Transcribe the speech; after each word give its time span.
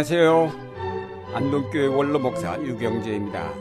안녕하세요. 0.00 1.34
안동교회 1.34 1.86
원로 1.88 2.18
목사 2.18 2.58
유경재입니다. 2.62 3.52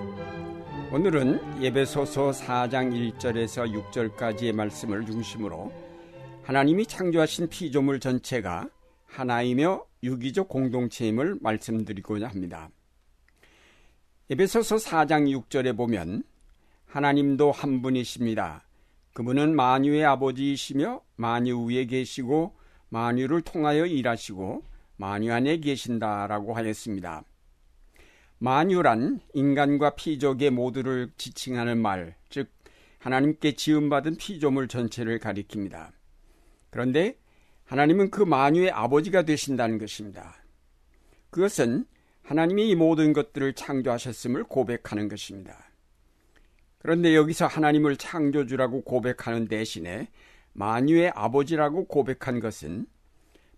오늘은 0.89 1.62
예배소서 1.62 2.31
4장 2.31 2.93
1절에서 2.93 3.70
6절까지의 3.91 4.54
말씀을 4.54 5.05
중심으로 5.05 5.70
하나님이 6.44 6.86
창조하신 6.86 7.49
피조물 7.49 7.99
전체가 7.99 8.70
하나이며 9.05 9.84
유기적 10.02 10.48
공동체임을 10.48 11.39
말씀드리고자 11.41 12.30
합니다. 12.30 12.70
예배소서 14.30 14.77
4장 14.77 15.27
6절에 15.44 15.76
보면 15.76 16.23
하나님도 16.85 17.52
한 17.52 17.81
분이십니다. 17.81 18.63
그분은 19.13 19.58
만유의 19.58 20.05
아버지이시며 20.05 21.02
만유 21.17 21.66
위에 21.66 21.84
계시고 21.84 22.55
만유를 22.88 23.41
통하여 23.41 23.85
일하시고 23.85 24.70
만유 24.99 25.31
안에 25.31 25.62
계신다라고 25.62 26.53
하였습니다. 26.53 27.23
만유란 28.38 29.22
인간과 29.34 29.95
피족의 29.95 30.49
모두를 30.49 31.09
지칭하는 31.16 31.81
말, 31.81 32.17
즉 32.30 32.49
하나님께 32.98 33.53
지음받은 33.53 34.17
피조물 34.17 34.67
전체를 34.67 35.20
가리킵니다. 35.20 35.91
그런데 36.70 37.17
하나님은 37.63 38.12
그 38.12 38.23
만유의 38.23 38.72
아버지가 38.72 39.22
되신다는 39.23 39.77
것입니다. 39.77 40.35
그것은 41.30 41.86
하나님이 42.22 42.70
이 42.70 42.75
모든 42.75 43.13
것들을 43.13 43.53
창조하셨음을 43.53 44.44
고백하는 44.44 45.08
것입니다. 45.08 45.72
그런데 46.80 47.16
여기서 47.16 47.47
하나님을 47.47 47.95
창조주라고 47.95 48.81
고백하는 48.81 49.47
대신에 49.47 50.09
만유의 50.52 51.14
아버지라고 51.16 51.86
고백한 51.88 52.42
것은 52.42 52.86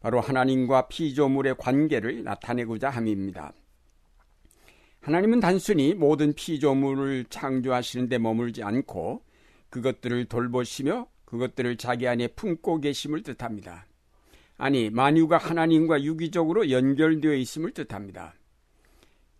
바로 0.02 0.20
하나님과 0.20 0.88
피조물의 0.88 1.56
관계를 1.58 2.24
나타내고자 2.24 2.90
함입니다. 2.90 3.54
하나님은 5.02 5.40
단순히 5.40 5.94
모든 5.94 6.34
피조물을 6.34 7.26
창조하시는데 7.30 8.18
머물지 8.18 8.64
않고 8.64 9.24
그것들을 9.70 10.26
돌보시며 10.26 11.08
그것들을 11.26 11.78
자기 11.78 12.08
안에 12.08 12.28
품고 12.28 12.82
계심을 12.82 13.24
뜻합니다. 13.24 13.86
아니, 14.58 14.90
만유가 14.90 15.38
하나님과 15.38 16.04
유기적으로 16.04 16.70
연결되어 16.70 17.34
있음을 17.34 17.72
뜻합니다. 17.72 18.36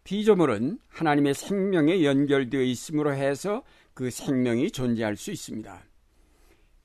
피조물은 0.04 0.80
하나님의 0.88 1.36
생명에 1.36 2.04
연결되어 2.04 2.62
있음으로 2.62 3.14
해서 3.14 3.64
그 3.94 4.10
생명이 4.10 4.72
존재할 4.72 5.16
수 5.16 5.32
있습니다. 5.32 5.84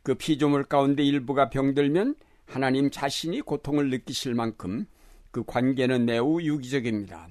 그 0.02 0.14
피조물 0.14 0.64
가운데 0.64 1.02
일부가 1.02 1.48
병들면 1.48 2.14
하나님 2.46 2.90
자신이 2.90 3.42
고통을 3.42 3.90
느끼실 3.90 4.34
만큼 4.34 4.86
그 5.30 5.44
관계는 5.44 6.06
매우 6.06 6.40
유기적입니다. 6.40 7.28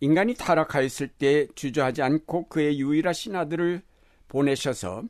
인간이 0.00 0.34
타락하였을 0.34 1.08
때 1.08 1.46
주저하지 1.54 2.02
않고 2.02 2.48
그의 2.48 2.78
유일하신 2.78 3.34
아들을 3.34 3.82
보내셔서 4.28 5.04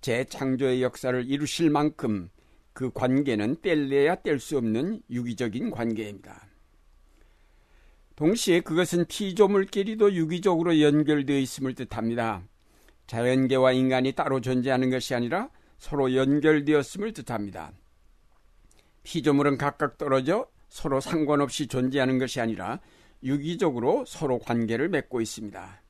재창조의 0.00 0.82
역사를 0.82 1.28
이루실 1.28 1.70
만큼 1.70 2.30
그 2.72 2.90
관계는 2.90 3.56
뗄래야 3.60 4.16
뗄 4.16 4.38
수 4.38 4.56
없는 4.56 5.02
유기적인 5.10 5.70
관계입니다. 5.70 6.46
동시에 8.16 8.60
그것은 8.60 9.04
피조물끼리도 9.06 10.14
유기적으로 10.14 10.80
연결되어 10.80 11.38
있음을 11.38 11.74
뜻합니다. 11.74 12.42
자연계와 13.06 13.72
인간이 13.72 14.12
따로 14.12 14.40
존재하는 14.40 14.90
것이 14.90 15.14
아니라 15.14 15.50
서로 15.78 16.14
연결되었음을 16.14 17.12
뜻합니다. 17.12 17.72
피조물은 19.08 19.56
각각 19.56 19.96
떨어져 19.96 20.46
서로 20.68 21.00
상관없이 21.00 21.66
존재하는 21.66 22.18
것이 22.18 22.42
아니라 22.42 22.78
유기적으로 23.22 24.04
서로 24.06 24.38
관계를 24.38 24.90
맺고 24.90 25.22
있습니다. 25.22 25.82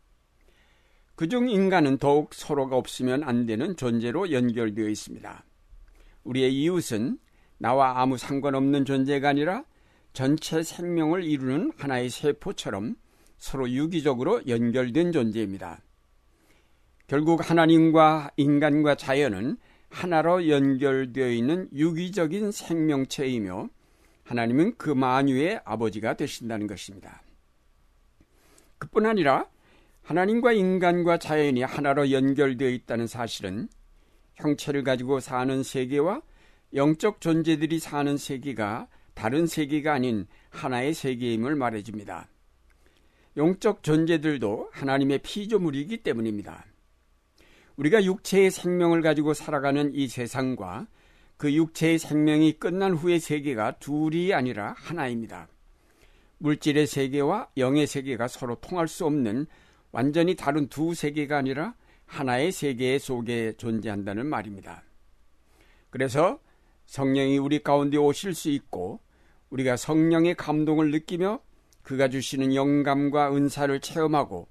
그중 1.16 1.50
인간은 1.50 1.98
더욱 1.98 2.32
서로가 2.32 2.76
없으면 2.76 3.24
안 3.24 3.44
되는 3.44 3.74
존재로 3.74 4.30
연결되어 4.30 4.88
있습니다. 4.88 5.44
우리의 6.22 6.54
이웃은 6.54 7.18
나와 7.58 8.00
아무 8.00 8.16
상관없는 8.16 8.84
존재가 8.84 9.30
아니라 9.30 9.64
전체 10.12 10.62
생명을 10.62 11.24
이루는 11.24 11.72
하나의 11.76 12.10
세포처럼 12.10 12.94
서로 13.36 13.68
유기적으로 13.68 14.46
연결된 14.46 15.10
존재입니다. 15.10 15.82
결국 17.08 17.50
하나님과 17.50 18.30
인간과 18.36 18.94
자연은 18.94 19.56
하나로 19.90 20.48
연결되어 20.48 21.30
있는 21.30 21.68
유기적인 21.72 22.52
생명체이며 22.52 23.68
하나님은 24.24 24.76
그 24.76 24.90
만유의 24.90 25.62
아버지가 25.64 26.14
되신다는 26.14 26.66
것입니다. 26.66 27.22
그뿐 28.78 29.06
아니라 29.06 29.46
하나님과 30.02 30.52
인간과 30.52 31.18
자연이 31.18 31.62
하나로 31.62 32.10
연결되어 32.10 32.68
있다는 32.68 33.06
사실은 33.06 33.68
형체를 34.36 34.84
가지고 34.84 35.20
사는 35.20 35.62
세계와 35.62 36.22
영적 36.74 37.20
존재들이 37.20 37.78
사는 37.78 38.16
세계가 38.16 38.88
다른 39.14 39.46
세계가 39.46 39.94
아닌 39.94 40.26
하나의 40.50 40.94
세계임을 40.94 41.56
말해줍니다. 41.56 42.28
영적 43.36 43.82
존재들도 43.82 44.70
하나님의 44.72 45.18
피조물이기 45.18 45.98
때문입니다. 45.98 46.64
우리가 47.78 48.04
육체의 48.04 48.50
생명을 48.50 49.02
가지고 49.02 49.34
살아가는 49.34 49.94
이 49.94 50.08
세상과 50.08 50.88
그 51.36 51.52
육체의 51.54 52.00
생명이 52.00 52.54
끝난 52.54 52.92
후의 52.92 53.20
세계가 53.20 53.78
둘이 53.78 54.34
아니라 54.34 54.74
하나입니다. 54.76 55.48
물질의 56.38 56.88
세계와 56.88 57.48
영의 57.56 57.86
세계가 57.86 58.26
서로 58.26 58.56
통할 58.56 58.88
수 58.88 59.06
없는 59.06 59.46
완전히 59.92 60.34
다른 60.34 60.68
두 60.68 60.94
세계가 60.94 61.36
아니라 61.36 61.74
하나의 62.06 62.50
세계 62.50 62.98
속에 62.98 63.54
존재한다는 63.56 64.26
말입니다. 64.26 64.82
그래서 65.90 66.40
성령이 66.86 67.38
우리 67.38 67.62
가운데 67.62 67.96
오실 67.96 68.34
수 68.34 68.50
있고 68.50 69.00
우리가 69.50 69.76
성령의 69.76 70.34
감동을 70.34 70.90
느끼며 70.90 71.40
그가 71.82 72.08
주시는 72.08 72.54
영감과 72.56 73.34
은사를 73.34 73.78
체험하고 73.80 74.48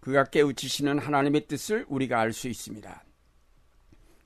그가 0.00 0.24
깨우치시는 0.24 0.98
하나님의 0.98 1.46
뜻을 1.46 1.84
우리가 1.88 2.20
알 2.20 2.32
수 2.32 2.48
있습니다. 2.48 3.04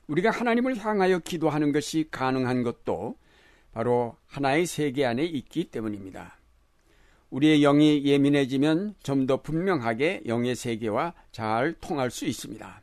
우리가 0.06 0.30
하나님을 0.30 0.76
향하여 0.76 1.18
기도하는 1.20 1.72
것이 1.72 2.08
가능한 2.10 2.62
것도 2.62 3.16
바로 3.72 4.16
하나의 4.26 4.66
세계 4.66 5.04
안에 5.06 5.24
있기 5.24 5.70
때문입니다. 5.70 6.38
우리의 7.30 7.60
영이 7.60 8.04
예민해지면 8.04 8.96
좀 9.02 9.26
더 9.26 9.40
분명하게 9.40 10.22
영의 10.26 10.54
세계와 10.54 11.14
잘 11.30 11.74
통할 11.80 12.10
수 12.10 12.26
있습니다. 12.26 12.82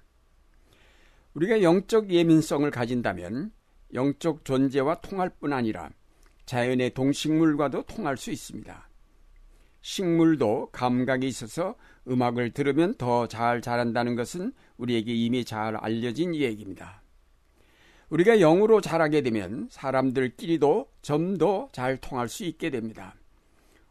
우리가 1.36 1.62
영적 1.62 2.10
예민성을 2.10 2.70
가진다면 2.72 3.52
영적 3.94 4.46
존재와 4.46 5.02
통할 5.02 5.30
뿐 5.30 5.54
아니라 5.54 5.92
자연의 6.46 6.96
동식물과도 6.96 7.84
통할 7.84 8.18
수 8.18 8.32
있습니다. 8.32 8.90
식물도 9.82 10.70
감각이 10.72 11.28
있어서 11.28 11.76
음악을 12.08 12.52
들으면 12.52 12.96
더 12.96 13.28
잘 13.28 13.62
자란다는 13.62 14.16
것은 14.16 14.54
우리에게 14.78 15.14
이미 15.14 15.44
잘 15.46 15.76
알려진 15.76 16.34
얘기입니다. 16.36 17.02
우리가 18.10 18.38
영으로 18.38 18.82
자라게 18.82 19.22
되면 19.22 19.68
사람들끼리도 19.70 20.90
좀 21.02 21.38
더 21.38 21.70
잘 21.72 21.98
통할 21.98 22.28
수 22.28 22.44
있게 22.46 22.70
됩니다. 22.70 23.16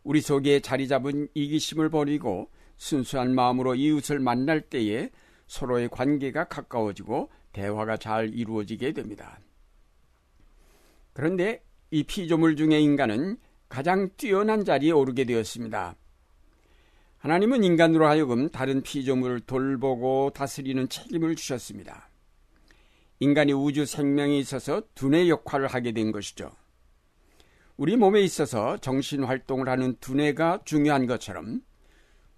우리 0.03 0.21
속에 0.21 0.61
자리 0.61 0.89
잡은 0.89 1.29
이기심을 1.35 1.91
버리고 1.91 2.51
순수한 2.77 3.35
마음으로 3.35 3.75
이웃을 3.75 4.19
만날 4.19 4.61
때에 4.61 5.11
서로의 5.47 5.89
관계가 5.89 6.45
가까워지고 6.45 7.31
대화가 7.53 7.97
잘 7.97 8.33
이루어지게 8.35 8.93
됩니다. 8.93 9.39
그런데 11.13 11.63
이 11.91 12.03
피조물 12.05 12.57
중의 12.57 12.83
인간은 12.83 13.39
가장 13.69 14.09
뛰어난 14.17 14.65
자리에 14.65 14.91
오르게 14.93 15.25
되었습니다. 15.25 15.97
하나님은 17.19 17.65
인간으로 17.65 18.07
하여금 18.07 18.49
다른 18.49 18.81
피조물을 18.81 19.41
돌보고 19.41 20.31
다스리는 20.35 20.89
책임을 20.89 21.35
주셨습니다. 21.35 22.09
인간이 23.19 23.53
우주 23.53 23.87
생명에 23.87 24.39
있어서 24.39 24.83
두뇌 24.95 25.29
역할을 25.29 25.67
하게 25.67 25.91
된 25.91 26.13
것이죠. 26.13 26.53
우리 27.77 27.97
몸에 27.97 28.21
있어서 28.21 28.77
정신 28.77 29.25
활동을 29.25 29.69
하는 29.69 29.97
두뇌가 29.99 30.61
중요한 30.65 31.07
것처럼 31.07 31.61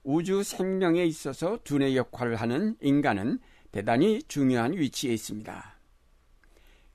우주 0.02 0.42
생명에 0.42 1.04
있어서 1.04 1.58
두뇌 1.62 1.94
역할을 1.96 2.36
하는 2.36 2.76
인간은 2.80 3.38
대단히 3.72 4.22
중요한 4.28 4.72
위치에 4.72 5.12
있습니다. 5.12 5.78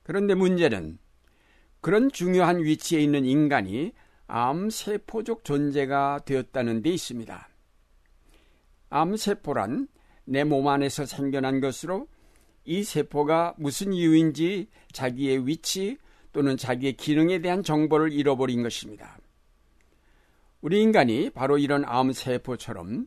그런데 0.02 0.34
문제는 0.34 0.98
그런 1.80 2.10
중요한 2.10 2.64
위치에 2.64 3.00
있는 3.00 3.24
인간이 3.24 3.92
암세포적 4.26 5.44
존재가 5.44 6.22
되었다는 6.24 6.82
데 6.82 6.90
있습니다. 6.90 7.48
암세포란 8.90 9.88
내 10.26 10.44
몸 10.44 10.68
안에서 10.68 11.06
생겨난 11.06 11.60
것으로 11.60 12.08
이 12.64 12.82
세포가 12.82 13.54
무슨 13.58 13.92
이유인지 13.92 14.68
자기의 14.92 15.46
위치 15.46 15.98
또는 16.32 16.56
자기의 16.56 16.94
기능에 16.94 17.40
대한 17.40 17.62
정보를 17.62 18.12
잃어버린 18.12 18.62
것입니다. 18.62 19.18
우리 20.60 20.82
인간이 20.82 21.30
바로 21.30 21.58
이런 21.58 21.84
암세포처럼 21.86 23.06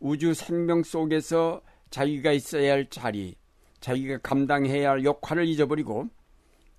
우주 0.00 0.32
생명 0.32 0.82
속에서 0.82 1.60
자기가 1.90 2.32
있어야 2.32 2.72
할 2.72 2.88
자리, 2.88 3.36
자기가 3.80 4.18
감당해야 4.18 4.90
할 4.90 5.04
역할을 5.04 5.46
잊어버리고 5.46 6.08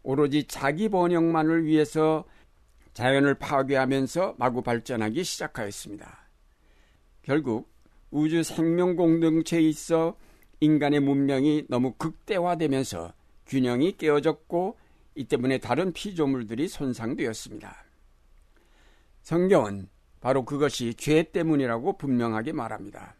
오로지 0.01 0.45
자기 0.47 0.89
번영만을 0.89 1.65
위해서 1.65 2.25
자연을 2.93 3.35
파괴하면서 3.35 4.35
마구 4.37 4.61
발전하기 4.61 5.23
시작하였습니다. 5.23 6.27
결국 7.21 7.74
우주 8.11 8.43
생명 8.43 8.95
공동체에 8.95 9.61
있어 9.61 10.15
인간의 10.59 11.01
문명이 11.01 11.65
너무 11.69 11.93
극대화되면서 11.93 13.13
균형이 13.47 13.97
깨어졌고 13.97 14.77
이 15.15 15.25
때문에 15.25 15.59
다른 15.59 15.93
피조물들이 15.93 16.67
손상되었습니다. 16.67 17.85
성경은 19.21 19.89
바로 20.21 20.43
그것이 20.43 20.93
죄 20.95 21.23
때문이라고 21.23 21.97
분명하게 21.97 22.51
말합니다. 22.51 23.15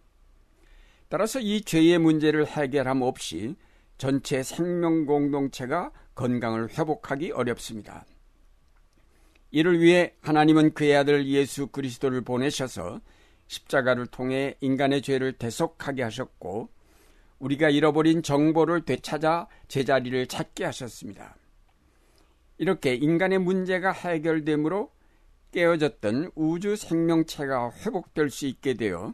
따라서 1.08 1.40
이 1.40 1.62
죄의 1.62 2.00
문제를 2.00 2.48
해결함 2.48 3.02
없이 3.02 3.56
전체 3.98 4.44
생명 4.44 5.06
공동체가 5.06 5.92
건강을 6.16 6.70
회복하기 6.70 7.32
어렵습니다. 7.32 8.06
이를 9.52 9.80
위해 9.80 10.14
하나님은 10.22 10.74
그의 10.74 10.98
아들 10.98 11.28
예수 11.28 11.68
그리스도를 11.68 12.22
보내셔서 12.22 13.00
십자가를 13.48 14.08
통해 14.08 14.56
인간의 14.62 15.02
죄를 15.02 15.34
대속하게 15.34 16.04
하셨고 16.04 16.70
우리가 17.40 17.70
잃어버린 17.70 18.24
정보를 18.24 18.86
되찾아 18.86 19.48
제자리를 19.68 20.28
찾게 20.28 20.66
하셨습니다. 20.66 21.36
이렇게 22.58 22.96
인간의 22.96 23.40
문제가 23.40 23.92
해결되므로 23.92 24.92
깨어졌던 25.52 26.32
우주 26.36 26.76
생명체가 26.76 27.72
회복될 27.72 28.30
수 28.30 28.46
있게 28.46 28.74
되어 28.74 29.14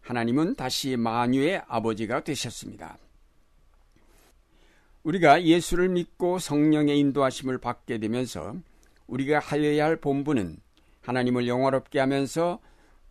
하나님은 0.00 0.56
다시 0.56 0.96
만유의 0.96 1.62
아버지가 1.66 2.24
되셨습니다. 2.24 2.98
우리가 5.04 5.42
예수를 5.44 5.88
믿고 5.88 6.38
성령의 6.38 6.98
인도하심을 6.98 7.58
받게 7.58 7.98
되면서 7.98 8.54
우리가 9.06 9.40
하여야 9.40 9.84
할 9.84 9.96
본분은 9.96 10.58
하나님을 11.00 11.48
영화롭게 11.48 11.98
하면서 11.98 12.60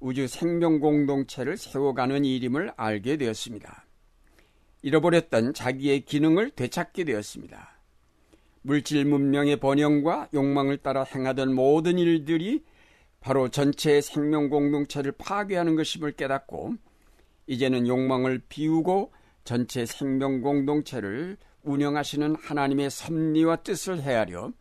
우주 0.01 0.27
생명 0.27 0.79
공동체를 0.79 1.57
세워가는 1.57 2.25
일임을 2.25 2.73
알게 2.75 3.17
되었습니다. 3.17 3.85
잃어버렸던 4.81 5.53
자기의 5.53 6.01
기능을 6.05 6.49
되찾게 6.51 7.03
되었습니다. 7.03 7.79
물질 8.63 9.05
문명의 9.05 9.57
번영과 9.57 10.27
욕망을 10.33 10.77
따라 10.77 11.03
행하던 11.03 11.53
모든 11.53 11.99
일들이 11.99 12.63
바로 13.19 13.49
전체의 13.49 14.01
생명 14.01 14.49
공동체를 14.49 15.11
파괴하는 15.13 15.75
것임을 15.75 16.13
깨닫고 16.13 16.73
이제는 17.45 17.87
욕망을 17.87 18.41
비우고 18.49 19.13
전체 19.43 19.85
생명 19.85 20.41
공동체를 20.41 21.37
운영하시는 21.61 22.35
하나님의 22.35 22.89
섭리와 22.89 23.57
뜻을 23.57 24.01
헤아려 24.01 24.51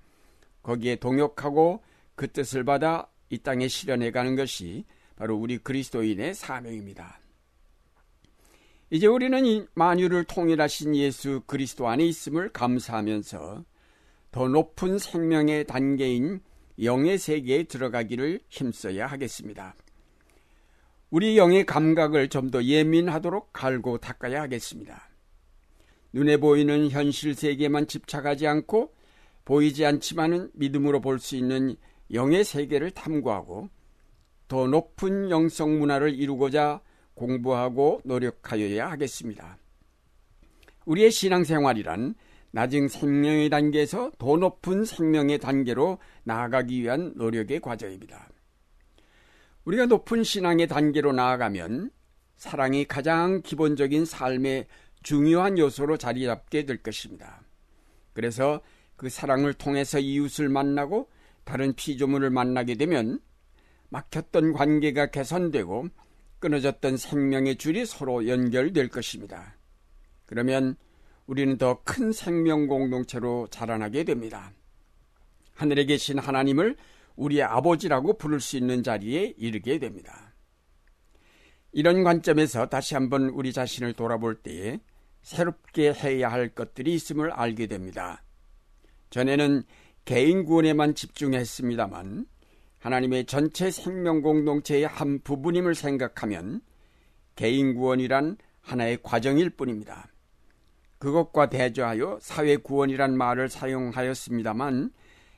거기에 0.63 0.97
동역하고 0.97 1.83
그 2.15 2.31
뜻을 2.31 2.65
받아 2.65 3.09
이 3.31 3.39
땅에 3.39 3.69
실현해 3.69 4.11
가는 4.11 4.37
것이 4.37 4.85
바로 5.21 5.37
우리 5.37 5.59
그리스도인의 5.59 6.35
사명입니다. 6.35 7.21
이제 8.89 9.07
우리는 9.07 9.45
이 9.45 9.67
만유를 9.75 10.25
통일하신 10.25 10.97
예수 10.97 11.43
그리스도 11.45 11.89
안에 11.89 12.07
있음을 12.07 12.49
감사하면서 12.55 13.63
더 14.31 14.49
높은 14.49 14.99
생명의 14.99 15.67
단계인 15.67 16.41
영의 16.83 17.19
세계에 17.19 17.65
들어가기를 17.65 18.41
힘써야 18.49 19.07
하겠습니다. 19.09 19.75
우리 21.11 21.37
영의 21.37 21.67
감각을 21.67 22.31
좀 22.31 22.51
더 22.51 22.65
예민하도록 22.65 23.53
갈고 23.53 23.99
닦아야 23.99 24.41
하겠습니다. 24.41 25.11
눈에 26.15 26.39
보이는 26.39 26.89
현실 26.89 27.35
세계만 27.35 27.89
집착하지 27.89 28.47
않고 28.47 28.95
보이지 29.45 29.85
않지만은 29.85 30.51
믿음으로 30.55 31.03
볼 31.03 31.19
수 31.19 31.37
있는 31.37 31.77
영의 32.11 32.43
세계를 32.43 32.93
탐구하고 32.93 33.69
더 34.51 34.67
높은 34.67 35.31
영성 35.31 35.79
문화를 35.79 36.13
이루고자 36.13 36.81
공부하고 37.15 38.01
노력하여야 38.05 38.91
하겠습니다. 38.91 39.57
우리의 40.87 41.13
신앙생활이란 41.13 42.17
낮은 42.51 42.89
생명의 42.89 43.49
단계에서 43.49 44.11
더 44.19 44.37
높은 44.37 44.85
생명의 44.85 45.39
단계로 45.39 45.99
나아가기 46.25 46.83
위한 46.83 47.13
노력의 47.15 47.61
과정입니다. 47.61 48.29
우리가 49.67 49.87
높은 49.87 50.25
신앙의 50.25 50.67
단계로 50.67 51.13
나아가면 51.13 51.93
사랑이 52.35 52.87
가장 52.87 53.43
기본적인 53.43 54.05
삶의 54.05 54.67
중요한 55.05 55.59
요소로 55.59 55.97
자리 55.97 56.25
잡게 56.25 56.65
될 56.65 56.83
것입니다. 56.83 57.41
그래서 58.13 58.61
그 58.97 59.09
사랑을 59.09 59.55
통해서 59.55 60.01
이웃을 60.01 60.49
만나고 60.49 61.09
다른 61.45 61.73
피조물을 61.73 62.31
만나게 62.31 62.75
되면 62.75 63.21
막혔던 63.91 64.53
관계가 64.53 65.11
개선되고 65.11 65.89
끊어졌던 66.39 66.97
생명의 66.97 67.57
줄이 67.57 67.85
서로 67.85 68.27
연결될 68.27 68.89
것입니다. 68.89 69.57
그러면 70.27 70.77
우리는 71.27 71.59
더 71.59 71.83
큰 71.85 72.13
생명 72.13 72.67
공동체로 72.67 73.47
자라나게 73.51 74.05
됩니다. 74.05 74.53
하늘에 75.55 75.85
계신 75.85 76.19
하나님을 76.19 76.77
우리의 77.17 77.43
아버지라고 77.43 78.17
부를 78.17 78.41
수 78.41 78.57
있는 78.57 78.83
자리에 78.83 79.35
이르게 79.37 79.79
됩니다. 79.79 80.35
이런 81.73 82.03
관점에서 82.03 82.69
다시 82.69 82.95
한번 82.95 83.29
우리 83.29 83.53
자신을 83.53 83.93
돌아볼 83.93 84.43
때에 84.43 84.81
새롭게 85.23 85.93
해야 85.93 86.33
할 86.33 86.49
것들이 86.49 86.95
있음을 86.95 87.31
알게 87.31 87.67
됩니다. 87.67 88.23
전에는 89.11 89.63
개인 90.05 90.45
구원에만 90.45 90.95
집중했습니다만 90.95 92.27
하나님의 92.81 93.27
전체 93.27 93.71
생명 93.71 94.23
공동체의 94.23 94.87
한 94.87 95.21
부분임을 95.21 95.75
생각하면 95.75 96.63
개인 97.37 97.75
구원이란 97.75 98.39
하나의 98.63 98.99
과정일 99.03 99.51
뿐입니다. 99.51 100.09
그것과 100.99 101.49
대조하여 101.49 102.19
사회 102.21 102.57
구원이란 102.57 103.17
말을 103.17 103.49
사용하였습니다만 103.49 104.93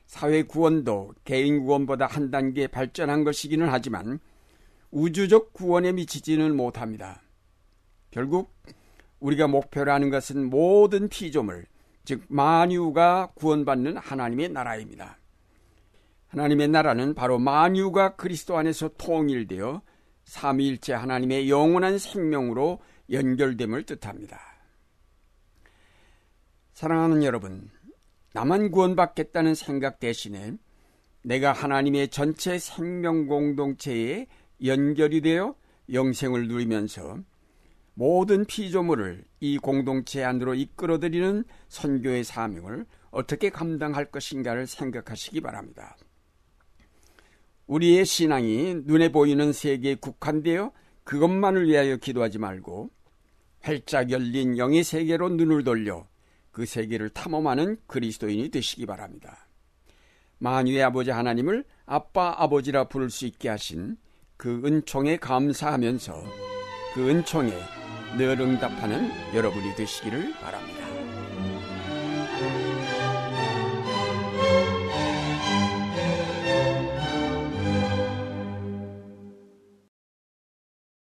사회 0.05 0.43
구원도 0.43 1.13
개인 1.23 1.63
구원보다 1.63 2.05
한 2.05 2.31
단계 2.31 2.67
발전한 2.67 3.23
것이기는 3.23 3.67
하지만 3.69 4.19
우주적 4.91 5.53
구원에 5.53 5.91
미치지는 5.91 6.55
못합니다. 6.55 7.21
결국 8.11 8.53
우리가 9.19 9.47
목표로 9.47 9.91
하는 9.91 10.09
것은 10.09 10.49
모든 10.49 11.09
피조물, 11.09 11.65
즉 12.05 12.23
만유가 12.27 13.31
구원받는 13.35 13.97
하나님의 13.97 14.49
나라입니다. 14.49 15.17
하나님의 16.33 16.67
나라는 16.69 17.13
바로 17.13 17.37
만유가 17.37 18.15
그리스도 18.15 18.57
안에서 18.57 18.89
통일되어 18.97 19.83
삼위일체 20.25 20.93
하나님의 20.93 21.47
영원한 21.47 21.99
생명으로 21.99 22.79
연결됨을 23.11 23.83
뜻합니다. 23.83 24.39
사랑하는 26.73 27.23
여러분, 27.23 27.69
나만 28.33 28.71
구원받겠다는 28.71 29.53
생각 29.53 29.99
대신에 29.99 30.53
내가 31.21 31.53
하나님의 31.53 32.07
전체 32.09 32.57
생명 32.57 33.27
공동체에 33.27 34.25
연결이 34.65 35.21
되어 35.21 35.55
영생을 35.91 36.47
누리면서 36.47 37.19
모든 37.93 38.43
피조물을 38.45 39.23
이 39.39 39.59
공동체 39.59 40.23
안으로 40.23 40.55
이끌어들이는 40.55 41.43
선교의 41.67 42.23
사명을 42.23 42.87
어떻게 43.11 43.51
감당할 43.51 44.05
것인가를 44.05 44.65
생각하시기 44.65 45.39
바랍니다. 45.41 45.95
우리의 47.67 48.05
신앙이 48.05 48.81
눈에 48.85 49.11
보이는 49.11 49.53
세계에 49.53 49.95
국한되어 49.95 50.71
그것만을 51.03 51.67
위하여 51.67 51.97
기도하지 51.97 52.39
말고 52.39 52.89
활짝 53.61 54.11
열린 54.11 54.57
영의 54.57 54.83
세계로 54.83 55.29
눈을 55.29 55.63
돌려 55.63 56.07
그 56.51 56.65
세계를 56.65 57.09
탐험하는 57.09 57.77
그리스도인이 57.87 58.49
되시기 58.49 58.85
바랍니다. 58.85 59.47
만유의 60.37 60.83
아버지 60.83 61.09
하나님을 61.09 61.63
아빠 61.85 62.35
아버지라 62.37 62.89
부를 62.89 63.09
수 63.09 63.25
있게 63.25 63.49
하신 63.49 63.97
그 64.37 64.61
은총에 64.65 65.17
감사하면서 65.17 66.23
그 66.93 67.09
은총에 67.09 67.51
늘 68.17 68.39
응답하는 68.39 69.09
여러분이 69.33 69.75
되시기를 69.75 70.33
바랍니다. 70.33 70.82